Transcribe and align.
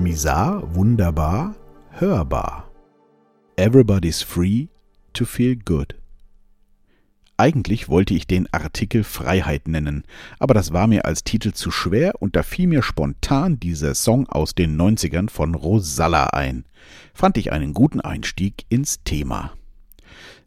Misar, 0.00 0.74
wunderbar, 0.74 1.54
hörbar. 1.90 2.70
Everybody's 3.56 4.22
free 4.22 4.68
to 5.12 5.26
feel 5.26 5.56
good. 5.56 5.94
Eigentlich 7.36 7.90
wollte 7.90 8.14
ich 8.14 8.26
den 8.26 8.50
Artikel 8.50 9.04
Freiheit 9.04 9.68
nennen, 9.68 10.04
aber 10.38 10.54
das 10.54 10.72
war 10.72 10.86
mir 10.86 11.04
als 11.04 11.22
Titel 11.22 11.52
zu 11.52 11.70
schwer 11.70 12.14
und 12.18 12.34
da 12.34 12.42
fiel 12.42 12.66
mir 12.66 12.82
spontan 12.82 13.60
dieser 13.60 13.94
Song 13.94 14.26
aus 14.26 14.54
den 14.54 14.80
90ern 14.80 15.28
von 15.28 15.54
Rosalla 15.54 16.28
ein. 16.28 16.64
Fand 17.12 17.36
ich 17.36 17.52
einen 17.52 17.74
guten 17.74 18.00
Einstieg 18.00 18.64
ins 18.70 19.02
Thema. 19.04 19.52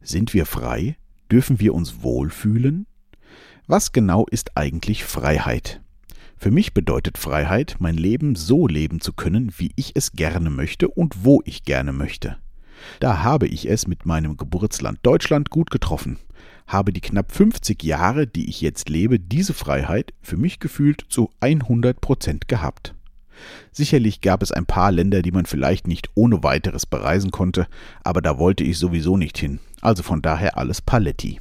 Sind 0.01 0.33
wir 0.33 0.47
frei? 0.47 0.97
Dürfen 1.31 1.59
wir 1.59 1.75
uns 1.75 2.01
wohlfühlen? 2.01 2.87
Was 3.67 3.91
genau 3.91 4.25
ist 4.25 4.57
eigentlich 4.57 5.03
Freiheit? 5.03 5.82
Für 6.43 6.51
mich 6.51 6.73
bedeutet 6.73 7.17
Freiheit, 7.17 7.77
mein 7.79 7.95
Leben 7.95 8.35
so 8.35 8.67
leben 8.67 8.99
zu 8.99 9.13
können, 9.13 9.53
wie 9.55 9.71
ich 9.77 9.93
es 9.95 10.11
gerne 10.11 10.49
möchte 10.49 10.89
und 10.89 11.23
wo 11.23 11.41
ich 11.45 11.63
gerne 11.63 11.93
möchte. 11.93 12.35
Da 12.99 13.23
habe 13.23 13.47
ich 13.47 13.69
es 13.69 13.87
mit 13.87 14.05
meinem 14.05 14.35
Geburtsland 14.35 14.99
Deutschland 15.03 15.51
gut 15.51 15.71
getroffen 15.71 16.19
habe 16.67 16.91
die 16.91 16.99
knapp 16.99 17.31
50 17.31 17.81
Jahre, 17.83 18.27
die 18.27 18.49
ich 18.49 18.59
jetzt 18.59 18.89
lebe, 18.89 19.19
diese 19.21 19.53
Freiheit 19.53 20.13
für 20.21 20.35
mich 20.35 20.59
gefühlt 20.59 21.05
zu 21.07 21.29
100 21.39 22.01
Prozent 22.01 22.49
gehabt. 22.49 22.93
Sicherlich 23.71 24.19
gab 24.19 24.43
es 24.43 24.51
ein 24.51 24.65
paar 24.65 24.91
Länder, 24.91 25.21
die 25.21 25.31
man 25.31 25.45
vielleicht 25.45 25.87
nicht 25.87 26.09
ohne 26.13 26.43
weiteres 26.43 26.85
bereisen 26.85 27.31
konnte, 27.31 27.67
aber 28.03 28.21
da 28.21 28.37
wollte 28.37 28.65
ich 28.65 28.77
sowieso 28.77 29.15
nicht 29.15 29.37
hin, 29.37 29.59
also 29.81 30.03
von 30.03 30.21
daher 30.21 30.57
alles 30.57 30.81
Paletti. 30.81 31.39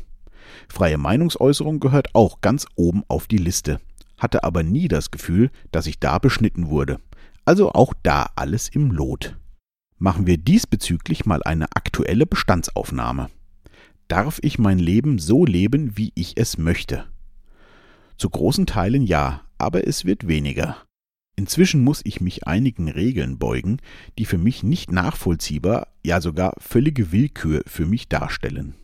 Freie 0.69 0.98
Meinungsäußerung 0.98 1.80
gehört 1.80 2.15
auch 2.15 2.41
ganz 2.41 2.66
oben 2.77 3.02
auf 3.09 3.27
die 3.27 3.38
Liste, 3.38 3.80
hatte 4.23 4.45
aber 4.45 4.62
nie 4.62 4.89
das 4.89 5.11
Gefühl, 5.11 5.51
dass 5.71 5.87
ich 5.87 5.99
da 6.01 6.19
beschnitten 6.19 6.69
wurde. 6.69 6.99
Also 7.45 7.73
auch 7.73 7.93
da 8.03 8.30
alles 8.37 8.69
im 8.69 8.91
Lot. 8.91 9.37
Machen 9.99 10.27
wir 10.27 10.38
diesbezüglich 10.38 11.27
mal 11.27 11.43
eine 11.43 11.66
aktuelle 11.74 12.27
Bestandsaufnahme 12.27 13.29
darf 14.13 14.41
ich 14.43 14.59
mein 14.59 14.79
Leben 14.79 15.19
so 15.19 15.46
leben, 15.46 15.96
wie 15.96 16.13
ich 16.15 16.37
es 16.37 16.59
möchte? 16.59 17.07
Zu 18.19 18.29
großen 18.29 18.66
Teilen 18.66 19.05
ja, 19.05 19.41
aber 19.57 19.87
es 19.87 20.05
wird 20.05 20.29
weniger. 20.29 20.77
Inzwischen 21.35 21.83
muss 21.83 22.02
ich 22.05 22.21
mich 22.21 22.46
einigen 22.46 22.91
Regeln 22.91 23.39
beugen, 23.39 23.79
die 24.18 24.27
für 24.27 24.37
mich 24.37 24.63
nicht 24.63 24.93
nachvollziehbar, 24.93 25.89
ja 26.05 26.21
sogar 26.21 26.52
völlige 26.59 27.11
Willkür 27.11 27.63
für 27.66 27.87
mich 27.87 28.11
darstellen. 28.11 28.74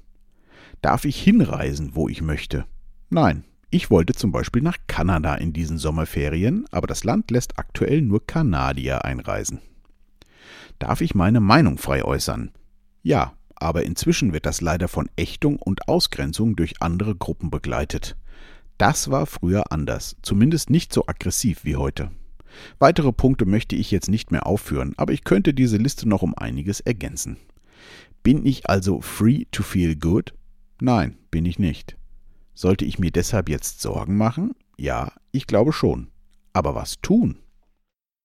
Darf 0.80 1.04
ich 1.04 1.20
hinreisen, 1.22 1.90
wo 1.92 2.08
ich 2.08 2.22
möchte? 2.22 2.64
Nein, 3.10 3.44
ich 3.70 3.90
wollte 3.90 4.14
zum 4.14 4.32
Beispiel 4.32 4.62
nach 4.62 4.78
Kanada 4.86 5.34
in 5.34 5.52
diesen 5.52 5.76
Sommerferien, 5.76 6.64
aber 6.70 6.86
das 6.86 7.04
Land 7.04 7.30
lässt 7.30 7.58
aktuell 7.58 8.00
nur 8.00 8.26
Kanadier 8.26 9.04
einreisen. 9.04 9.60
Darf 10.78 11.02
ich 11.02 11.14
meine 11.14 11.40
Meinung 11.40 11.76
frei 11.76 12.02
äußern? 12.02 12.52
Ja, 13.02 13.34
aber 13.56 13.82
inzwischen 13.82 14.32
wird 14.32 14.46
das 14.46 14.60
leider 14.60 14.88
von 14.88 15.10
Ächtung 15.16 15.56
und 15.56 15.88
Ausgrenzung 15.88 16.56
durch 16.56 16.80
andere 16.80 17.14
Gruppen 17.14 17.50
begleitet. 17.50 18.16
Das 18.78 19.10
war 19.10 19.26
früher 19.26 19.70
anders, 19.70 20.16
zumindest 20.22 20.70
nicht 20.70 20.92
so 20.92 21.06
aggressiv 21.06 21.64
wie 21.64 21.76
heute. 21.76 22.10
Weitere 22.78 23.12
Punkte 23.12 23.44
möchte 23.44 23.76
ich 23.76 23.90
jetzt 23.90 24.08
nicht 24.08 24.30
mehr 24.30 24.46
aufführen, 24.46 24.94
aber 24.96 25.12
ich 25.12 25.24
könnte 25.24 25.52
diese 25.52 25.76
Liste 25.76 26.08
noch 26.08 26.22
um 26.22 26.34
einiges 26.34 26.80
ergänzen. 26.80 27.36
Bin 28.22 28.46
ich 28.46 28.70
also 28.70 29.02
free 29.02 29.44
to 29.50 29.62
feel 29.62 29.94
good? 29.94 30.32
Nein, 30.80 31.18
bin 31.30 31.44
ich 31.44 31.58
nicht. 31.58 31.97
Sollte 32.58 32.84
ich 32.84 32.98
mir 32.98 33.12
deshalb 33.12 33.48
jetzt 33.48 33.80
Sorgen 33.80 34.16
machen? 34.16 34.50
Ja, 34.76 35.12
ich 35.30 35.46
glaube 35.46 35.72
schon. 35.72 36.08
Aber 36.52 36.74
was 36.74 37.00
tun? 37.00 37.38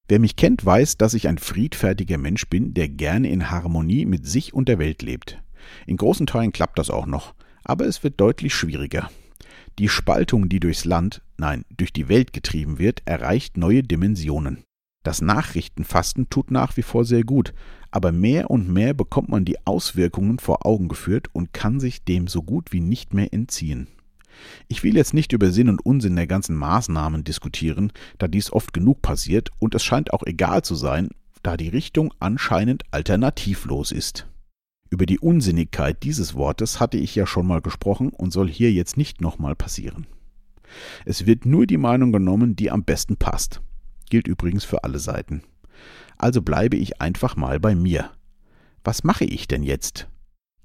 Wer 0.07 0.17
mich 0.17 0.35
kennt, 0.35 0.65
weiß, 0.65 0.97
dass 0.97 1.13
ich 1.13 1.27
ein 1.27 1.37
friedfertiger 1.37 2.17
Mensch 2.17 2.47
bin, 2.49 2.73
der 2.73 2.89
gerne 2.89 3.29
in 3.29 3.51
Harmonie 3.51 4.07
mit 4.07 4.25
sich 4.25 4.51
und 4.51 4.67
der 4.69 4.79
Welt 4.79 5.03
lebt. 5.03 5.39
In 5.85 5.97
großen 5.97 6.25
Teilen 6.25 6.51
klappt 6.51 6.79
das 6.79 6.89
auch 6.89 7.05
noch, 7.05 7.35
aber 7.63 7.85
es 7.85 8.03
wird 8.03 8.19
deutlich 8.19 8.55
schwieriger. 8.55 9.11
Die 9.77 9.87
Spaltung, 9.87 10.49
die 10.49 10.59
durchs 10.59 10.83
Land, 10.83 11.21
nein, 11.37 11.63
durch 11.69 11.93
die 11.93 12.09
Welt 12.09 12.33
getrieben 12.33 12.79
wird, 12.79 13.03
erreicht 13.05 13.55
neue 13.55 13.83
Dimensionen. 13.83 14.63
Das 15.03 15.21
Nachrichtenfasten 15.21 16.31
tut 16.31 16.49
nach 16.49 16.75
wie 16.75 16.81
vor 16.81 17.05
sehr 17.05 17.23
gut, 17.23 17.53
aber 17.91 18.11
mehr 18.11 18.49
und 18.49 18.67
mehr 18.67 18.95
bekommt 18.95 19.29
man 19.29 19.45
die 19.45 19.63
Auswirkungen 19.67 20.39
vor 20.39 20.65
Augen 20.65 20.87
geführt 20.87 21.27
und 21.33 21.53
kann 21.53 21.79
sich 21.79 22.03
dem 22.03 22.25
so 22.25 22.41
gut 22.41 22.71
wie 22.71 22.81
nicht 22.81 23.13
mehr 23.13 23.31
entziehen. 23.31 23.89
Ich 24.67 24.83
will 24.83 24.95
jetzt 24.95 25.13
nicht 25.13 25.33
über 25.33 25.51
Sinn 25.51 25.69
und 25.69 25.85
Unsinn 25.85 26.15
der 26.15 26.27
ganzen 26.27 26.55
Maßnahmen 26.55 27.23
diskutieren, 27.23 27.91
da 28.17 28.27
dies 28.27 28.51
oft 28.51 28.73
genug 28.73 29.01
passiert 29.01 29.49
und 29.59 29.75
es 29.75 29.83
scheint 29.83 30.13
auch 30.13 30.23
egal 30.23 30.63
zu 30.63 30.75
sein, 30.75 31.09
da 31.43 31.57
die 31.57 31.69
Richtung 31.69 32.13
anscheinend 32.19 32.83
alternativlos 32.91 33.91
ist. 33.91 34.27
Über 34.89 35.05
die 35.05 35.19
Unsinnigkeit 35.19 36.03
dieses 36.03 36.35
Wortes 36.35 36.79
hatte 36.79 36.97
ich 36.97 37.15
ja 37.15 37.25
schon 37.25 37.47
mal 37.47 37.61
gesprochen 37.61 38.09
und 38.09 38.31
soll 38.31 38.49
hier 38.49 38.71
jetzt 38.71 38.95
nicht 38.95 39.21
nochmal 39.21 39.55
passieren. 39.55 40.07
Es 41.05 41.25
wird 41.25 41.45
nur 41.45 41.65
die 41.65 41.77
Meinung 41.77 42.11
genommen, 42.11 42.55
die 42.55 42.71
am 42.71 42.83
besten 42.83 43.17
passt. 43.17 43.61
Gilt 44.09 44.27
übrigens 44.27 44.63
für 44.63 44.83
alle 44.83 44.99
Seiten. 44.99 45.43
Also 46.17 46.41
bleibe 46.41 46.77
ich 46.77 47.01
einfach 47.01 47.35
mal 47.35 47.59
bei 47.59 47.75
mir. 47.75 48.11
Was 48.83 49.03
mache 49.03 49.25
ich 49.25 49.47
denn 49.47 49.63
jetzt? 49.63 50.07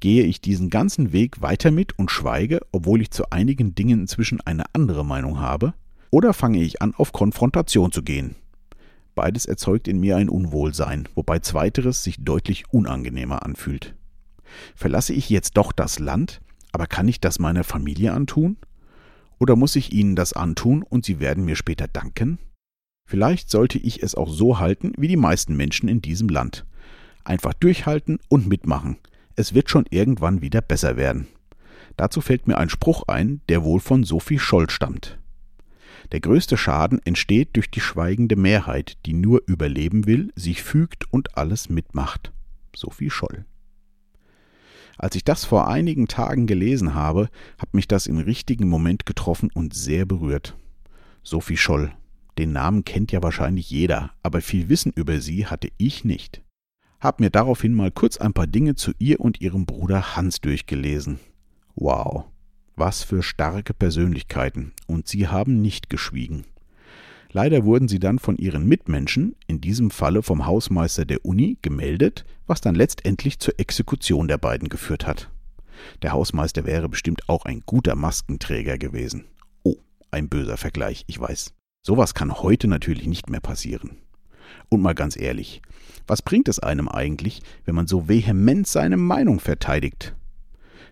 Gehe 0.01 0.23
ich 0.23 0.41
diesen 0.41 0.71
ganzen 0.71 1.13
Weg 1.13 1.43
weiter 1.43 1.73
mit 1.73 1.99
und 1.99 2.11
schweige, 2.11 2.61
obwohl 2.71 3.03
ich 3.03 3.11
zu 3.11 3.31
einigen 3.31 3.75
Dingen 3.75 4.03
inzwischen 4.03 4.41
eine 4.41 4.65
andere 4.73 5.05
Meinung 5.05 5.41
habe? 5.41 5.75
Oder 6.11 6.33
fange 6.33 6.63
ich 6.63 6.81
an, 6.81 6.95
auf 6.95 7.13
Konfrontation 7.13 7.91
zu 7.91 8.03
gehen? 8.03 8.37
Beides 9.17 9.47
erzeugt 9.47 9.89
in 9.89 9.99
mir 9.99 10.17
ein 10.17 10.29
Unwohlsein, 10.29 11.09
wobei 11.17 11.41
zweiteres 11.41 12.05
sich 12.05 12.23
deutlich 12.23 12.73
unangenehmer 12.73 13.45
anfühlt. 13.45 13.97
Verlasse 14.77 15.13
ich 15.13 15.29
jetzt 15.29 15.57
doch 15.57 15.73
das 15.73 15.99
Land, 15.99 16.41
aber 16.71 16.87
kann 16.87 17.09
ich 17.09 17.21
das 17.21 17.41
meiner 17.41 17.65
Familie 17.65 18.13
antun? 18.13 18.57
Oder 19.41 19.57
muss 19.57 19.75
ich 19.75 19.93
ihnen 19.93 20.15
das 20.15 20.33
antun 20.33 20.85
und 20.85 21.05
sie 21.05 21.19
werden 21.19 21.45
mir 21.45 21.57
später 21.57 21.89
danken? 21.89 22.39
Vielleicht 23.05 23.51
sollte 23.51 23.79
ich 23.79 24.03
es 24.03 24.15
auch 24.15 24.29
so 24.29 24.61
halten 24.61 24.93
wie 24.97 25.09
die 25.09 25.17
meisten 25.17 25.57
Menschen 25.57 25.89
in 25.89 26.01
diesem 26.01 26.29
Land. 26.29 26.65
Einfach 27.25 27.55
durchhalten 27.55 28.21
und 28.29 28.47
mitmachen, 28.47 28.99
es 29.39 29.55
wird 29.55 29.71
schon 29.71 29.87
irgendwann 29.89 30.43
wieder 30.43 30.61
besser 30.61 30.97
werden. 30.97 31.29
Dazu 31.97 32.21
fällt 32.21 32.49
mir 32.49 32.59
ein 32.59 32.69
Spruch 32.69 33.05
ein, 33.07 33.41
der 33.49 33.63
wohl 33.63 33.79
von 33.79 34.03
Sophie 34.03 34.41
Scholl 34.41 34.69
stammt. 34.69 35.17
Der 36.11 36.19
größte 36.19 36.57
Schaden 36.57 37.01
entsteht 37.05 37.51
durch 37.55 37.71
die 37.71 37.81
schweigende 37.81 38.35
Mehrheit, 38.35 38.99
die 39.07 39.13
nur 39.13 39.43
überleben 39.47 40.07
will, 40.07 40.33
sich 40.35 40.65
fügt 40.65 41.13
und 41.13 41.39
alles 41.39 41.69
mitmacht. 41.69 42.33
Sophie 42.75 43.11
Scholl. 43.11 43.45
Als 44.97 45.15
ich 45.15 45.23
das 45.23 45.45
vor 45.45 45.69
einigen 45.69 46.09
Tagen 46.09 46.49
gelesen 46.49 46.95
habe, 46.95 47.29
hat 47.59 47.75
mich 47.75 47.87
das 47.87 48.09
im 48.09 48.19
richtigen 48.19 48.69
Moment 48.69 49.07
getroffen 49.07 49.51
und 49.55 49.73
sehr 49.73 50.05
berührt. 50.05 50.57
Sophie 51.23 51.57
Scholl. 51.57 51.93
Den 52.39 52.51
Namen 52.51 52.85
kennt 52.85 53.13
ja 53.13 53.23
wahrscheinlich 53.23 53.71
jeder, 53.71 54.11
aber 54.25 54.41
viel 54.41 54.69
Wissen 54.69 54.93
über 54.97 55.21
sie 55.21 55.47
hatte 55.47 55.69
ich 55.79 56.05
nicht 56.05 56.43
hab 57.01 57.21
mir 57.21 57.31
daraufhin 57.31 57.75
mal 57.75 57.91
kurz 57.91 58.17
ein 58.17 58.33
paar 58.33 58.47
Dinge 58.47 58.75
zu 58.75 58.93
ihr 58.99 59.21
und 59.21 59.41
ihrem 59.41 59.67
Bruder 59.67 60.17
Hans 60.17 60.41
durchgelesen. 60.41 61.21
Wow, 61.75 62.25
was 62.77 63.05
für 63.05 63.23
starke 63.23 63.75
Persönlichkeiten, 63.75 64.73
und 64.87 65.07
sie 65.07 65.29
haben 65.29 65.61
nicht 65.61 65.91
geschwiegen. 65.91 66.45
Leider 67.31 67.65
wurden 67.65 67.89
sie 67.89 67.99
dann 67.99 68.19
von 68.19 68.37
ihren 68.37 68.67
Mitmenschen, 68.67 69.37
in 69.47 69.61
diesem 69.61 69.91
Falle 69.91 70.23
vom 70.23 70.47
Hausmeister 70.47 71.05
der 71.05 71.25
Uni, 71.25 71.59
gemeldet, 71.61 72.25
was 72.47 72.61
dann 72.61 72.75
letztendlich 72.75 73.39
zur 73.39 73.59
Exekution 73.61 74.29
der 74.29 74.39
beiden 74.39 74.69
geführt 74.69 75.07
hat. 75.07 75.31
Der 76.03 76.13
Hausmeister 76.13 76.65
wäre 76.65 76.89
bestimmt 76.89 77.29
auch 77.29 77.45
ein 77.45 77.63
guter 77.67 77.95
Maskenträger 77.95 78.79
gewesen. 78.79 79.27
Oh, 79.63 79.77
ein 80.11 80.29
böser 80.29 80.57
Vergleich, 80.57 81.05
ich 81.07 81.21
weiß. 81.21 81.53
Sowas 81.83 82.15
kann 82.15 82.33
heute 82.33 82.67
natürlich 82.67 83.07
nicht 83.07 83.31
mehr 83.31 83.41
passieren. 83.41 83.99
Und 84.69 84.83
mal 84.83 84.95
ganz 84.95 85.19
ehrlich, 85.19 85.63
was 86.07 86.23
bringt 86.23 86.49
es 86.49 86.59
einem 86.59 86.89
eigentlich, 86.89 87.43
wenn 87.65 87.75
man 87.75 87.87
so 87.87 88.09
vehement 88.09 88.67
seine 88.67 88.97
Meinung 88.97 89.41
verteidigt? 89.41 90.15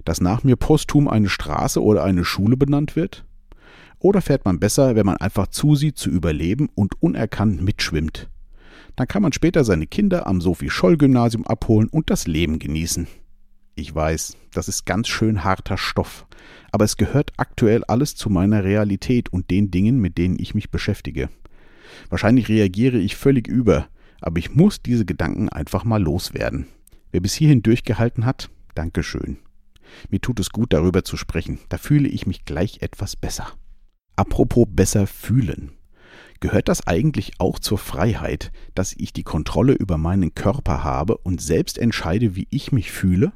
Dass 0.04 0.20
nach 0.20 0.44
mir 0.44 0.56
posthum 0.56 1.08
eine 1.08 1.28
Straße 1.28 1.82
oder 1.82 2.04
eine 2.04 2.24
Schule 2.24 2.56
benannt 2.56 2.96
wird? 2.96 3.24
Oder 3.98 4.20
fährt 4.20 4.44
man 4.44 4.60
besser, 4.60 4.94
wenn 4.94 5.06
man 5.06 5.16
einfach 5.16 5.48
zusieht 5.48 5.96
zu 5.96 6.10
überleben 6.10 6.68
und 6.74 7.02
unerkannt 7.02 7.62
mitschwimmt? 7.62 8.28
Dann 8.94 9.08
kann 9.08 9.22
man 9.22 9.32
später 9.32 9.64
seine 9.64 9.86
Kinder 9.86 10.26
am 10.26 10.40
Sophie-Scholl-Gymnasium 10.40 11.46
abholen 11.46 11.88
und 11.88 12.10
das 12.10 12.26
Leben 12.26 12.58
genießen. 12.58 13.06
Ich 13.74 13.94
weiß, 13.94 14.36
das 14.52 14.68
ist 14.68 14.86
ganz 14.86 15.08
schön 15.08 15.44
harter 15.44 15.76
Stoff, 15.76 16.26
aber 16.72 16.84
es 16.84 16.96
gehört 16.96 17.32
aktuell 17.36 17.84
alles 17.84 18.16
zu 18.16 18.30
meiner 18.30 18.64
Realität 18.64 19.30
und 19.30 19.50
den 19.50 19.70
Dingen, 19.70 20.00
mit 20.00 20.16
denen 20.16 20.38
ich 20.38 20.54
mich 20.54 20.70
beschäftige. 20.70 21.28
Wahrscheinlich 22.08 22.48
reagiere 22.48 22.98
ich 22.98 23.16
völlig 23.16 23.48
über, 23.48 23.88
aber 24.20 24.38
ich 24.38 24.54
muss 24.54 24.82
diese 24.82 25.04
Gedanken 25.04 25.48
einfach 25.48 25.84
mal 25.84 26.02
loswerden. 26.02 26.66
Wer 27.12 27.20
bis 27.20 27.34
hierhin 27.34 27.62
durchgehalten 27.62 28.26
hat, 28.26 28.50
Dankeschön. 28.74 29.38
Mir 30.10 30.20
tut 30.20 30.40
es 30.40 30.50
gut, 30.50 30.72
darüber 30.72 31.04
zu 31.04 31.16
sprechen. 31.16 31.58
Da 31.68 31.78
fühle 31.78 32.08
ich 32.08 32.26
mich 32.26 32.44
gleich 32.44 32.82
etwas 32.82 33.16
besser. 33.16 33.48
Apropos 34.16 34.66
besser 34.68 35.06
fühlen. 35.06 35.72
Gehört 36.40 36.68
das 36.68 36.86
eigentlich 36.86 37.32
auch 37.38 37.58
zur 37.58 37.78
Freiheit, 37.78 38.52
dass 38.74 38.94
ich 38.96 39.12
die 39.12 39.22
Kontrolle 39.22 39.72
über 39.72 39.96
meinen 39.96 40.34
Körper 40.34 40.84
habe 40.84 41.16
und 41.18 41.40
selbst 41.40 41.78
entscheide, 41.78 42.36
wie 42.36 42.46
ich 42.50 42.72
mich 42.72 42.92
fühle? 42.92 43.32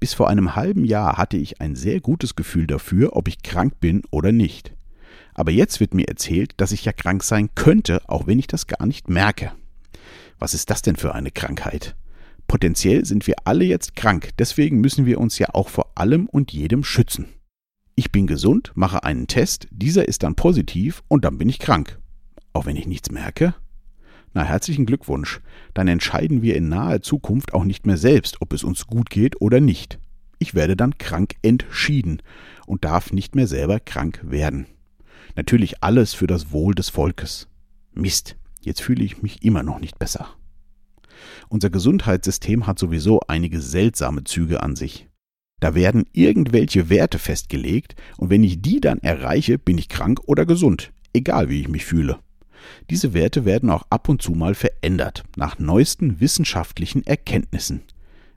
Bis 0.00 0.14
vor 0.14 0.28
einem 0.28 0.56
halben 0.56 0.84
Jahr 0.84 1.18
hatte 1.18 1.36
ich 1.36 1.60
ein 1.60 1.74
sehr 1.74 2.00
gutes 2.00 2.34
Gefühl 2.34 2.66
dafür, 2.66 3.14
ob 3.14 3.28
ich 3.28 3.42
krank 3.42 3.78
bin 3.80 4.02
oder 4.10 4.32
nicht. 4.32 4.75
Aber 5.36 5.50
jetzt 5.50 5.80
wird 5.80 5.92
mir 5.92 6.08
erzählt, 6.08 6.54
dass 6.56 6.72
ich 6.72 6.86
ja 6.86 6.92
krank 6.92 7.22
sein 7.22 7.50
könnte, 7.54 8.00
auch 8.08 8.26
wenn 8.26 8.38
ich 8.38 8.46
das 8.46 8.66
gar 8.66 8.86
nicht 8.86 9.10
merke. 9.10 9.52
Was 10.38 10.54
ist 10.54 10.70
das 10.70 10.80
denn 10.80 10.96
für 10.96 11.14
eine 11.14 11.30
Krankheit? 11.30 11.94
Potenziell 12.48 13.04
sind 13.04 13.26
wir 13.26 13.34
alle 13.44 13.64
jetzt 13.64 13.96
krank, 13.96 14.30
deswegen 14.38 14.80
müssen 14.80 15.04
wir 15.04 15.20
uns 15.20 15.38
ja 15.38 15.48
auch 15.52 15.68
vor 15.68 15.92
allem 15.94 16.26
und 16.26 16.52
jedem 16.52 16.84
schützen. 16.84 17.26
Ich 17.96 18.12
bin 18.12 18.26
gesund, 18.26 18.72
mache 18.74 19.04
einen 19.04 19.26
Test, 19.26 19.68
dieser 19.70 20.08
ist 20.08 20.22
dann 20.22 20.36
positiv 20.36 21.02
und 21.06 21.26
dann 21.26 21.36
bin 21.36 21.50
ich 21.50 21.58
krank. 21.58 21.98
Auch 22.54 22.64
wenn 22.64 22.76
ich 22.76 22.86
nichts 22.86 23.10
merke? 23.10 23.54
Na, 24.32 24.42
herzlichen 24.42 24.86
Glückwunsch. 24.86 25.40
Dann 25.74 25.86
entscheiden 25.86 26.40
wir 26.40 26.56
in 26.56 26.70
naher 26.70 27.02
Zukunft 27.02 27.52
auch 27.52 27.64
nicht 27.64 27.84
mehr 27.84 27.98
selbst, 27.98 28.40
ob 28.40 28.54
es 28.54 28.64
uns 28.64 28.86
gut 28.86 29.10
geht 29.10 29.38
oder 29.42 29.60
nicht. 29.60 29.98
Ich 30.38 30.54
werde 30.54 30.76
dann 30.76 30.96
krank 30.96 31.34
entschieden 31.42 32.22
und 32.66 32.84
darf 32.84 33.12
nicht 33.12 33.34
mehr 33.34 33.46
selber 33.46 33.80
krank 33.80 34.20
werden. 34.22 34.66
Natürlich 35.36 35.82
alles 35.82 36.14
für 36.14 36.26
das 36.26 36.50
Wohl 36.50 36.74
des 36.74 36.88
Volkes. 36.88 37.48
Mist, 37.92 38.36
jetzt 38.62 38.80
fühle 38.80 39.04
ich 39.04 39.22
mich 39.22 39.42
immer 39.44 39.62
noch 39.62 39.78
nicht 39.78 39.98
besser. 39.98 40.28
Unser 41.48 41.70
Gesundheitssystem 41.70 42.66
hat 42.66 42.78
sowieso 42.78 43.20
einige 43.28 43.60
seltsame 43.60 44.24
Züge 44.24 44.62
an 44.62 44.76
sich. 44.76 45.08
Da 45.60 45.74
werden 45.74 46.04
irgendwelche 46.12 46.90
Werte 46.90 47.18
festgelegt 47.18 47.96
und 48.16 48.30
wenn 48.30 48.44
ich 48.44 48.60
die 48.60 48.80
dann 48.80 48.98
erreiche, 48.98 49.58
bin 49.58 49.78
ich 49.78 49.88
krank 49.88 50.20
oder 50.26 50.44
gesund, 50.44 50.92
egal 51.12 51.48
wie 51.48 51.60
ich 51.60 51.68
mich 51.68 51.84
fühle. 51.84 52.18
Diese 52.90 53.14
Werte 53.14 53.44
werden 53.44 53.70
auch 53.70 53.84
ab 53.90 54.08
und 54.08 54.20
zu 54.20 54.32
mal 54.32 54.54
verändert, 54.54 55.24
nach 55.36 55.58
neuesten 55.58 56.20
wissenschaftlichen 56.20 57.06
Erkenntnissen. 57.06 57.82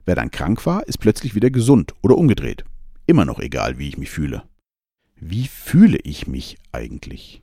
Wer 0.04 0.14
dann 0.14 0.30
krank 0.30 0.64
war, 0.66 0.86
ist 0.86 0.98
plötzlich 0.98 1.34
wieder 1.34 1.50
gesund 1.50 1.94
oder 2.02 2.16
umgedreht. 2.16 2.64
Immer 3.06 3.24
noch 3.24 3.40
egal, 3.40 3.78
wie 3.78 3.88
ich 3.88 3.98
mich 3.98 4.10
fühle. 4.10 4.42
Wie 5.22 5.48
fühle 5.48 5.98
ich 5.98 6.26
mich 6.26 6.56
eigentlich? 6.72 7.42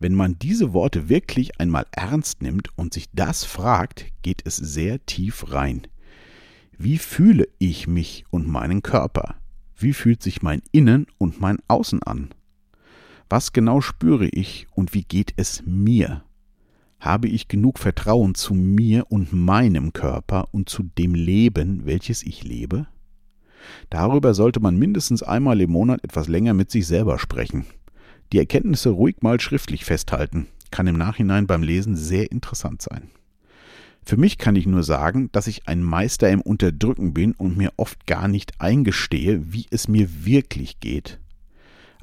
Wenn 0.00 0.14
man 0.14 0.36
diese 0.40 0.72
Worte 0.72 1.08
wirklich 1.08 1.60
einmal 1.60 1.86
ernst 1.92 2.42
nimmt 2.42 2.76
und 2.76 2.92
sich 2.92 3.06
das 3.12 3.44
fragt, 3.44 4.06
geht 4.22 4.42
es 4.44 4.56
sehr 4.56 5.06
tief 5.06 5.52
rein. 5.52 5.86
Wie 6.76 6.98
fühle 6.98 7.46
ich 7.58 7.86
mich 7.86 8.24
und 8.30 8.48
meinen 8.48 8.82
Körper? 8.82 9.36
Wie 9.76 9.92
fühlt 9.92 10.24
sich 10.24 10.42
mein 10.42 10.60
Innen 10.72 11.06
und 11.18 11.40
mein 11.40 11.58
Außen 11.68 12.02
an? 12.02 12.30
Was 13.30 13.52
genau 13.52 13.80
spüre 13.80 14.26
ich 14.26 14.66
und 14.74 14.92
wie 14.92 15.04
geht 15.04 15.34
es 15.36 15.62
mir? 15.64 16.24
Habe 16.98 17.28
ich 17.28 17.46
genug 17.46 17.78
Vertrauen 17.78 18.34
zu 18.34 18.54
mir 18.54 19.06
und 19.08 19.32
meinem 19.32 19.92
Körper 19.92 20.48
und 20.50 20.68
zu 20.68 20.82
dem 20.82 21.14
Leben, 21.14 21.86
welches 21.86 22.24
ich 22.24 22.42
lebe? 22.42 22.88
Darüber 23.90 24.34
sollte 24.34 24.60
man 24.60 24.76
mindestens 24.76 25.22
einmal 25.22 25.60
im 25.60 25.70
Monat 25.70 26.02
etwas 26.04 26.28
länger 26.28 26.54
mit 26.54 26.70
sich 26.70 26.86
selber 26.86 27.18
sprechen. 27.18 27.66
Die 28.32 28.38
Erkenntnisse 28.38 28.90
ruhig 28.90 29.16
mal 29.22 29.40
schriftlich 29.40 29.84
festhalten, 29.84 30.48
kann 30.70 30.86
im 30.86 30.96
Nachhinein 30.96 31.46
beim 31.46 31.62
Lesen 31.62 31.96
sehr 31.96 32.30
interessant 32.30 32.82
sein. 32.82 33.10
Für 34.04 34.16
mich 34.16 34.38
kann 34.38 34.56
ich 34.56 34.66
nur 34.66 34.82
sagen, 34.82 35.30
dass 35.32 35.46
ich 35.46 35.68
ein 35.68 35.82
Meister 35.82 36.30
im 36.30 36.40
Unterdrücken 36.40 37.12
bin 37.12 37.32
und 37.32 37.56
mir 37.56 37.72
oft 37.76 38.06
gar 38.06 38.26
nicht 38.26 38.58
eingestehe, 38.58 39.52
wie 39.52 39.66
es 39.70 39.86
mir 39.86 40.24
wirklich 40.24 40.80
geht. 40.80 41.18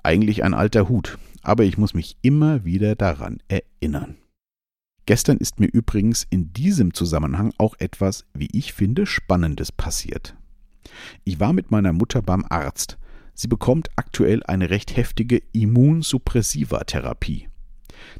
Eigentlich 0.03 0.43
ein 0.43 0.53
alter 0.53 0.87
Hut, 0.87 1.17
aber 1.41 1.63
ich 1.63 1.79
muss 1.79 1.95
mich 1.95 2.17
immer 2.21 2.63
wieder 2.63 2.95
daran 2.95 3.39
erinnern. 3.47 4.17
Gestern 5.07 5.37
ist 5.37 5.59
mir 5.59 5.67
übrigens 5.67 6.25
in 6.29 6.53
diesem 6.53 6.93
Zusammenhang 6.93 7.53
auch 7.57 7.75
etwas, 7.79 8.25
wie 8.33 8.49
ich 8.53 8.73
finde, 8.73 9.05
Spannendes 9.05 9.71
passiert. 9.71 10.35
Ich 11.23 11.39
war 11.39 11.53
mit 11.53 11.71
meiner 11.71 11.93
Mutter 11.93 12.21
beim 12.21 12.45
Arzt. 12.49 12.97
Sie 13.33 13.47
bekommt 13.47 13.89
aktuell 13.95 14.43
eine 14.43 14.69
recht 14.69 14.95
heftige 14.95 15.41
Immunsuppressiva-Therapie. 15.51 17.49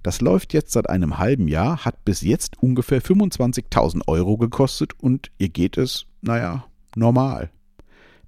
Das 0.04 0.22
läuft 0.22 0.54
jetzt 0.54 0.72
seit 0.72 0.90
einem 0.90 1.18
halben 1.18 1.48
Jahr, 1.48 1.86
hat 1.86 2.04
bis 2.06 2.22
jetzt 2.22 2.62
ungefähr 2.62 3.02
25.000 3.02 4.08
Euro 4.08 4.38
gekostet 4.38 4.94
und 5.00 5.32
ihr 5.38 5.50
geht 5.50 5.78
es, 5.78 6.06
naja, 6.22 6.66
normal. 6.96 7.50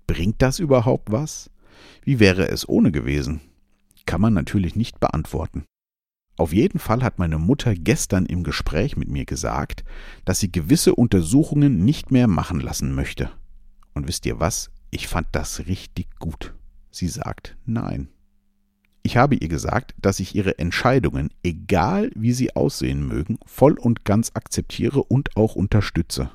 Bringt 0.08 0.42
das 0.42 0.60
überhaupt 0.60 1.12
was? 1.12 1.50
Wie 2.04 2.20
wäre 2.20 2.48
es 2.48 2.68
ohne 2.68 2.92
gewesen? 2.92 3.42
Kann 4.06 4.22
man 4.22 4.34
natürlich 4.34 4.76
nicht 4.76 5.00
beantworten. 5.00 5.66
Auf 6.38 6.54
jeden 6.54 6.80
Fall 6.80 7.04
hat 7.04 7.20
meine 7.20 7.40
Mutter 7.40 7.74
gestern 7.74 8.26
im 8.26 8.44
Gespräch 8.44 8.96
mit 8.96 9.10
mir 9.10 9.26
gesagt, 9.26 9.84
dass 10.24 10.40
sie 10.40 10.52
gewisse 10.52 10.96
Untersuchungen 10.96 11.84
nicht 11.84 12.12
mehr 12.12 12.28
machen 12.28 12.60
lassen 12.60 12.94
möchte. 12.94 13.32
Und 13.98 14.08
wisst 14.08 14.28
ihr 14.28 14.40
was? 14.40 14.70
Ich 14.92 15.08
fand 15.08 15.26
das 15.32 15.66
richtig 15.66 16.20
gut. 16.20 16.54
Sie 16.92 17.08
sagt 17.08 17.58
nein. 17.66 18.10
Ich 19.02 19.18
habe 19.18 19.34
ihr 19.34 19.48
gesagt, 19.48 19.96
dass 20.00 20.20
ich 20.20 20.36
ihre 20.36 20.60
Entscheidungen, 20.60 21.32
egal 21.42 22.12
wie 22.14 22.32
sie 22.32 22.56
aussehen 22.56 23.08
mögen, 23.08 23.40
voll 23.48 23.74
und 23.74 24.06
ganz 24.06 24.34
akzeptiere 24.36 25.04
und 25.04 25.36
auch 25.36 25.56
unterstütze. 25.56 26.30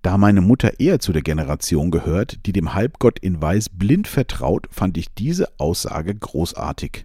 Da 0.00 0.16
meine 0.16 0.40
Mutter 0.40 0.80
eher 0.80 0.98
zu 0.98 1.12
der 1.12 1.20
Generation 1.20 1.90
gehört, 1.90 2.46
die 2.46 2.54
dem 2.54 2.72
Halbgott 2.72 3.18
in 3.18 3.42
Weiß 3.42 3.68
blind 3.68 4.08
vertraut, 4.08 4.66
fand 4.70 4.96
ich 4.96 5.12
diese 5.12 5.48
Aussage 5.58 6.14
großartig. 6.14 7.04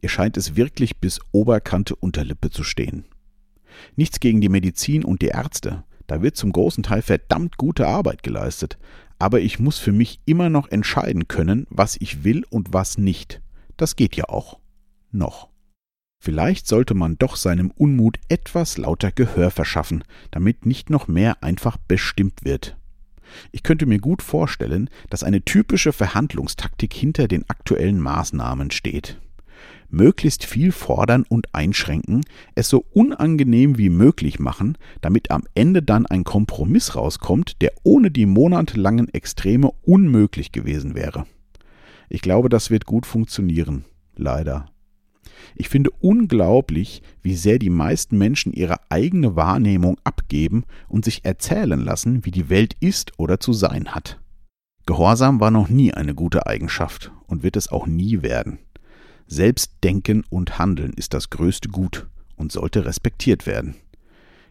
Ihr 0.00 0.08
scheint 0.08 0.38
es 0.38 0.56
wirklich 0.56 0.96
bis 0.96 1.20
Oberkante 1.30 1.94
Unterlippe 1.94 2.48
zu 2.48 2.64
stehen. 2.64 3.04
Nichts 3.96 4.18
gegen 4.18 4.40
die 4.40 4.48
Medizin 4.48 5.04
und 5.04 5.20
die 5.20 5.28
Ärzte, 5.28 5.84
da 6.10 6.22
wird 6.22 6.36
zum 6.36 6.50
großen 6.50 6.82
Teil 6.82 7.02
verdammt 7.02 7.56
gute 7.56 7.86
Arbeit 7.86 8.24
geleistet, 8.24 8.78
aber 9.20 9.40
ich 9.42 9.60
muss 9.60 9.78
für 9.78 9.92
mich 9.92 10.20
immer 10.26 10.48
noch 10.50 10.68
entscheiden 10.68 11.28
können, 11.28 11.68
was 11.70 11.96
ich 12.00 12.24
will 12.24 12.44
und 12.50 12.72
was 12.72 12.98
nicht. 12.98 13.40
Das 13.76 13.94
geht 13.94 14.16
ja 14.16 14.24
auch. 14.24 14.58
Noch. 15.12 15.50
Vielleicht 16.20 16.66
sollte 16.66 16.94
man 16.94 17.16
doch 17.16 17.36
seinem 17.36 17.70
Unmut 17.70 18.18
etwas 18.28 18.76
lauter 18.76 19.12
Gehör 19.12 19.52
verschaffen, 19.52 20.02
damit 20.32 20.66
nicht 20.66 20.90
noch 20.90 21.06
mehr 21.06 21.44
einfach 21.44 21.76
bestimmt 21.76 22.44
wird. 22.44 22.76
Ich 23.52 23.62
könnte 23.62 23.86
mir 23.86 24.00
gut 24.00 24.20
vorstellen, 24.20 24.90
dass 25.10 25.22
eine 25.22 25.44
typische 25.44 25.92
Verhandlungstaktik 25.92 26.92
hinter 26.92 27.28
den 27.28 27.48
aktuellen 27.48 28.00
Maßnahmen 28.00 28.72
steht. 28.72 29.20
Möglichst 29.90 30.44
viel 30.44 30.72
fordern 30.72 31.24
und 31.28 31.54
einschränken, 31.54 32.22
es 32.54 32.68
so 32.68 32.84
unangenehm 32.92 33.78
wie 33.78 33.90
möglich 33.90 34.38
machen, 34.38 34.78
damit 35.00 35.30
am 35.30 35.44
Ende 35.54 35.82
dann 35.82 36.06
ein 36.06 36.24
Kompromiss 36.24 36.94
rauskommt, 36.96 37.60
der 37.60 37.72
ohne 37.82 38.10
die 38.10 38.26
monatelangen 38.26 39.08
Extreme 39.12 39.70
unmöglich 39.82 40.52
gewesen 40.52 40.94
wäre. 40.94 41.26
Ich 42.08 42.22
glaube, 42.22 42.48
das 42.48 42.70
wird 42.70 42.86
gut 42.86 43.06
funktionieren. 43.06 43.84
Leider. 44.16 44.66
Ich 45.54 45.68
finde 45.68 45.90
unglaublich, 46.00 47.02
wie 47.22 47.34
sehr 47.34 47.58
die 47.58 47.70
meisten 47.70 48.18
Menschen 48.18 48.52
ihre 48.52 48.76
eigene 48.90 49.36
Wahrnehmung 49.36 49.98
abgeben 50.04 50.64
und 50.88 51.04
sich 51.04 51.24
erzählen 51.24 51.80
lassen, 51.80 52.24
wie 52.24 52.30
die 52.30 52.48
Welt 52.48 52.74
ist 52.80 53.18
oder 53.18 53.40
zu 53.40 53.52
sein 53.52 53.88
hat. 53.94 54.20
Gehorsam 54.86 55.40
war 55.40 55.50
noch 55.50 55.68
nie 55.68 55.94
eine 55.94 56.14
gute 56.14 56.46
Eigenschaft 56.46 57.12
und 57.26 57.42
wird 57.42 57.56
es 57.56 57.68
auch 57.68 57.86
nie 57.86 58.22
werden. 58.22 58.58
Selbstdenken 59.32 60.24
und 60.28 60.58
Handeln 60.58 60.92
ist 60.92 61.14
das 61.14 61.30
größte 61.30 61.68
Gut 61.68 62.08
und 62.34 62.50
sollte 62.50 62.84
respektiert 62.84 63.46
werden. 63.46 63.76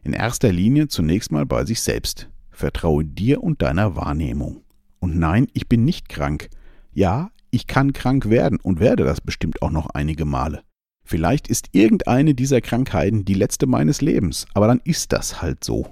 In 0.04 0.14
erster 0.14 0.54
Linie 0.54 0.88
zunächst 0.88 1.34
mal 1.34 1.46
bei 1.46 1.66
sich 1.66 1.82
selbst. 1.82 2.30
Vertraue 2.50 3.04
dir 3.04 3.44
und 3.44 3.62
deiner 3.62 3.98
Wahrnehmung. 3.98 4.62
Und 5.00 5.20
nein, 5.20 5.48
ich 5.52 5.68
bin 5.68 5.84
nicht 5.84 6.08
krank. 6.08 6.50
Ja, 6.94 7.30
ich 7.52 7.68
kann 7.68 7.92
krank 7.92 8.30
werden 8.30 8.58
und 8.64 8.80
werde 8.80 9.04
das 9.04 9.20
bestimmt 9.20 9.62
auch 9.62 9.72
noch 9.72 9.90
einige 9.90 10.24
Male. 10.24 10.62
Vielleicht 11.04 11.50
ist 11.50 11.68
irgendeine 11.74 12.34
dieser 12.34 12.62
Krankheiten 12.62 13.26
die 13.26 13.34
letzte 13.34 13.68
meines 13.68 14.00
Lebens, 14.00 14.46
aber 14.54 14.68
dann 14.68 14.80
ist 14.86 15.12
das 15.12 15.42
halt 15.42 15.62
so. 15.62 15.88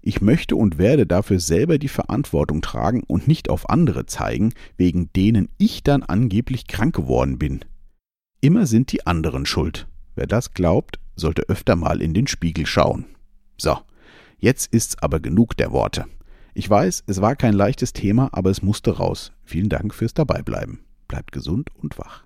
Ich 0.00 0.20
möchte 0.20 0.54
und 0.54 0.78
werde 0.78 1.08
dafür 1.08 1.40
selber 1.40 1.78
die 1.78 1.88
Verantwortung 1.88 2.62
tragen 2.62 3.02
und 3.08 3.26
nicht 3.26 3.50
auf 3.50 3.68
andere 3.68 4.06
zeigen, 4.06 4.52
wegen 4.76 5.10
denen 5.16 5.48
ich 5.58 5.82
dann 5.82 6.04
angeblich 6.04 6.68
krank 6.68 6.94
geworden 6.94 7.40
bin. 7.40 7.64
Immer 8.40 8.66
sind 8.66 8.92
die 8.92 9.06
anderen 9.06 9.46
schuld. 9.46 9.86
Wer 10.14 10.26
das 10.26 10.52
glaubt, 10.52 10.98
sollte 11.14 11.42
öfter 11.48 11.76
mal 11.76 12.02
in 12.02 12.14
den 12.14 12.26
Spiegel 12.26 12.66
schauen. 12.66 13.06
So, 13.56 13.78
jetzt 14.38 14.72
ist's 14.72 14.98
aber 14.98 15.20
genug 15.20 15.56
der 15.56 15.72
Worte. 15.72 16.04
Ich 16.54 16.68
weiß, 16.68 17.04
es 17.06 17.20
war 17.20 17.36
kein 17.36 17.54
leichtes 17.54 17.92
Thema, 17.92 18.30
aber 18.32 18.50
es 18.50 18.62
musste 18.62 18.96
raus. 18.96 19.32
Vielen 19.44 19.68
Dank 19.68 19.94
fürs 19.94 20.14
Dabeibleiben. 20.14 20.80
Bleibt 21.08 21.32
gesund 21.32 21.70
und 21.76 21.98
wach. 21.98 22.24